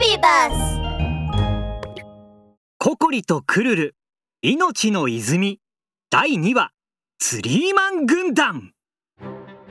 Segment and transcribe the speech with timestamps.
[0.00, 0.80] ビバス
[2.78, 3.94] ココリとクルル。
[4.42, 5.58] 命の泉。
[6.10, 6.70] 第2話
[7.18, 8.72] ツリーマン軍団。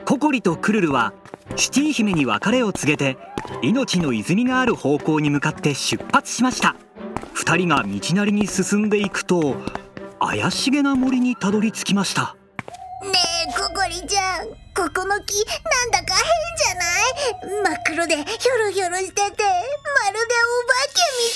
[0.04, 1.14] ココリとクルルは
[1.56, 3.18] シティ姫に別れを告げて
[3.62, 6.76] 命の泉がある方向に向かって出発しました。
[7.34, 9.56] 二人が道なりに進んでいくと
[10.20, 12.36] 怪しげな森にたどり着きました。
[13.02, 13.12] ね
[13.48, 14.48] えココリちゃん。
[14.76, 16.26] ここの木なんだか変
[16.58, 17.07] じゃない？
[17.42, 18.26] 真っ黒でヒョ
[18.58, 19.44] ロヒョロしててまるで
[20.34, 21.30] お化けみ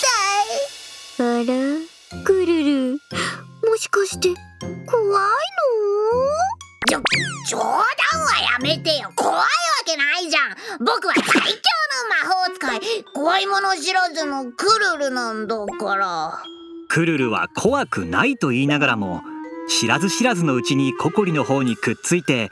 [1.20, 1.28] たい。
[1.28, 3.00] あら、クルル。
[3.70, 4.30] もしかして、
[4.88, 5.28] 怖いの？
[6.90, 7.02] ちょ
[7.48, 7.86] 冗談は
[8.54, 9.12] やめてよ。
[9.16, 9.46] 怖いわ
[9.86, 10.56] けないじゃん。
[10.84, 11.46] 僕は最強の
[12.28, 12.80] 魔法使い。
[13.14, 14.66] 怖いもの知らずのク
[14.98, 16.44] ルルなんだから。
[16.90, 19.22] クルルは怖くないと言いながらも
[19.70, 22.50] 知らず知らずのうちにココリの方にくっついて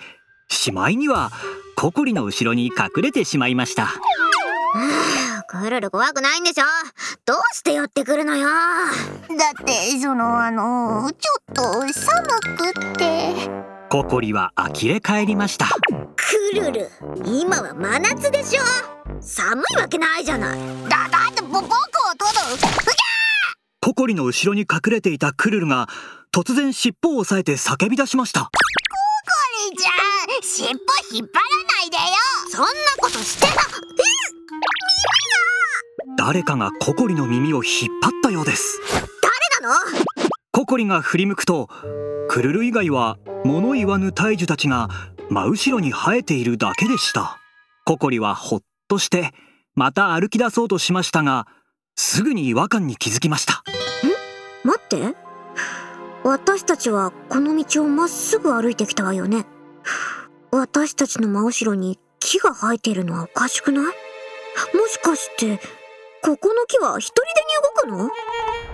[0.51, 1.31] しまいには
[1.75, 3.85] ココリの後ろに隠れてしまいました。
[3.85, 3.99] は
[5.39, 6.63] あクルル怖くないんでしょ？
[7.25, 8.47] どうして寄ってくるのよ？
[8.47, 8.53] だ
[9.61, 12.23] ってそのあのちょっと寒
[12.57, 13.33] くって。
[13.89, 15.67] ココリは呆れ返りました。
[16.15, 16.89] クルル、
[17.25, 18.61] 今は真夏でしょ？
[19.21, 20.59] 寒いわけないじゃない。
[20.89, 21.77] だだってぼ僕を取る
[23.81, 25.87] ココリの後ろに隠れていたクルルが
[26.31, 28.51] 突然尻尾を押さえて叫び出しました
[30.59, 32.03] 尻尾引っ張らないでよ。
[32.49, 32.67] そんな
[32.99, 33.63] ことしてた
[36.17, 38.77] 誰かがココリの耳を引っ張ったようです。
[39.61, 39.75] 誰なの？
[40.51, 41.69] ココリが振り向くと
[42.27, 44.89] クルル以外は物言わぬ大樹たちが
[45.29, 47.39] 真後ろに生えているだけでした。
[47.85, 49.31] ココリはほっとして
[49.75, 51.47] また歩き出そうとしましたが
[51.95, 53.63] すぐに違和感に気づきました。
[54.65, 55.15] 待って。
[56.25, 59.45] 私たちはこの道をまっすぐ歩いてきたわよね
[60.51, 63.85] 私たちの真後ろに木が生えているのはおかしくない？
[63.85, 63.91] も
[64.87, 65.59] しかして
[66.23, 67.21] ここの木は一人
[67.87, 68.09] でに動くの？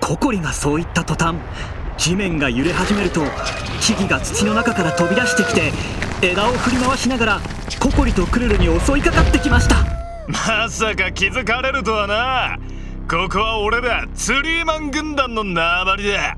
[0.01, 1.35] ココリがそう言った途端
[1.97, 3.21] 地面が揺れ始めると
[3.81, 5.73] 木々が土の中から飛び出してきて
[6.21, 7.41] 枝を振り回しながら
[7.80, 9.75] ココリとクルルに襲いかかってきました。
[10.27, 12.58] まさか気づかれるとはな。
[13.08, 16.35] ここは俺らツリーマン軍団の縄張りだ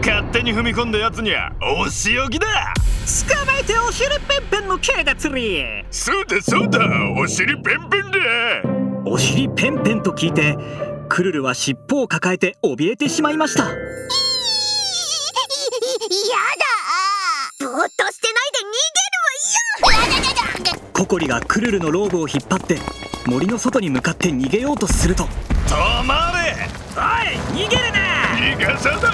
[0.00, 2.46] 勝手に踏み込んだやつにはお仕置きだ
[3.04, 6.80] 捕まえてお尻ペンペンの刑だ釣りそうだそうだ
[7.18, 8.18] お尻ペンペンだ。
[9.04, 10.56] お尻ペンペンと聞いて
[11.10, 13.64] クルルは尻尾を抱えて怯えてしまいました。
[13.64, 13.76] やだ。
[17.60, 18.72] ぼーっとしてないで逃
[20.62, 20.80] げるわよ。
[20.94, 22.78] ココリがクルルのローブを引っ張って
[23.26, 25.24] 森の外に向かって逃げようとすると。
[25.66, 26.56] 止まれ。
[26.96, 27.00] お
[27.60, 27.98] い逃げるな。
[28.56, 29.12] 逃がさな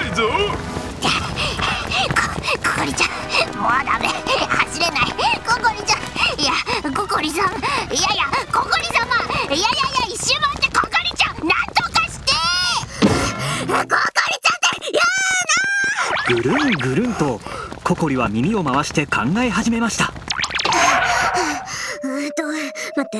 [3.61, 4.07] もうダメ。
[4.07, 5.13] 走れない。
[5.45, 6.01] ココリちゃん。
[6.41, 6.51] いや
[6.91, 7.45] ココリさん。
[7.45, 9.05] いやいやココリ様。
[9.45, 11.35] いやいやいや一瞬待ってココリちゃん。
[11.47, 12.33] なんとかして。
[13.67, 17.39] ココリちゃんってやぐるんぐるんと
[17.83, 20.11] ココリは耳を回して考え始めました。
[22.03, 23.19] うーんと待って。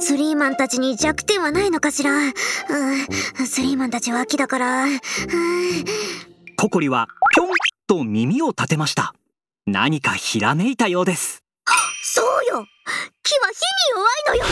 [0.00, 2.12] スリーマンたちに弱点はないのかしら。
[2.14, 2.34] うん
[3.46, 4.84] スリーマンたちは木だから。
[4.84, 4.98] うん。
[6.56, 7.47] ココリはぴょん
[7.88, 9.14] と耳を立てました。
[9.66, 11.42] 何かひらめいたようです。
[12.02, 12.66] そうよ。
[13.22, 14.44] 木は火に弱いのよ。
[14.44, 14.50] ね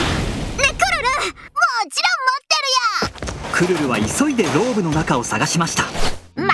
[0.56, 0.72] クルル。
[0.72, 1.36] も
[1.90, 2.72] ちろん持ってる
[3.44, 3.52] よ。
[3.52, 5.82] クルルは急いでローブの中を探しました。
[5.82, 5.98] 魔法
[6.40, 6.52] のバ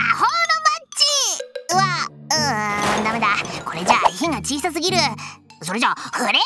[0.81, 3.29] ッジはうーんダメだ。
[3.65, 4.97] これじゃあ火が小さすぎる。
[5.63, 6.41] それじゃあフレアブー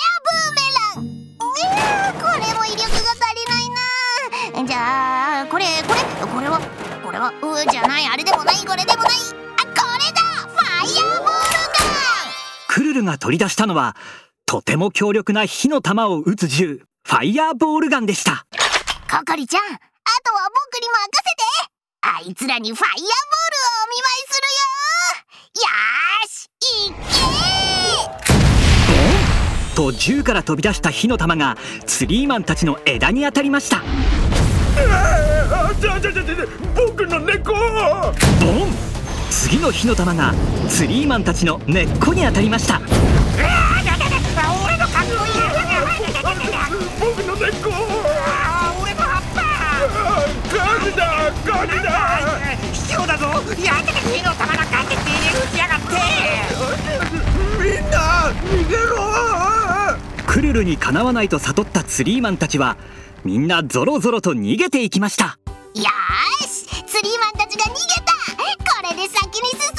[0.54, 0.60] メ
[0.96, 1.06] ラン。
[1.06, 4.68] いやーこれも威力が足りないな。
[4.68, 6.26] じゃあこれこれ？
[6.26, 6.60] これは
[7.02, 8.06] これはうーじゃない。
[8.06, 8.56] あれでもない。
[8.56, 9.45] これでもない
[12.96, 13.94] ルルが取り出したのは
[14.46, 18.46] とても強力な火の玉を撃つ銃ファイヤーボールガンでした。
[19.08, 19.66] ココリちゃんあ
[20.24, 21.70] とは僕に任せて。
[22.02, 23.10] あいつらにファイヤーボールを
[23.84, 25.62] お見舞いするよ。
[25.62, 26.48] よーし
[26.88, 29.76] 行けー。
[29.76, 31.56] と銃から飛び出した火の玉が
[31.86, 33.78] ツリーマンたちの枝に当たりました。
[33.78, 33.82] あ
[35.80, 36.34] ちゃちゃちゃちゃ
[36.74, 38.95] 僕の猫ボン
[39.38, 40.32] 次の火の玉が
[40.68, 42.80] ツリーマンたちの根っこに当たりました。
[46.98, 47.70] 僕の根っこ
[48.82, 49.22] 俺の葉っ
[50.50, 53.26] ガニだガニだぱ必要だぞ
[53.62, 54.98] やめて火の玉がガンって撃
[55.52, 55.86] ちやがって
[57.62, 58.96] みんな逃げろ
[60.26, 62.78] クルルにかなわないと悟ったツリーマンたちは
[63.22, 65.38] みんなゾロゾロと逃げていきました。
[65.74, 68.16] よーしツリーマンたちが逃げた
[68.96, 69.75] で先に進